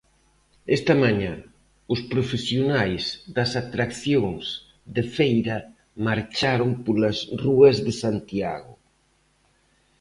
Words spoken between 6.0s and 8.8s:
marcharon polas rúas de Santiago.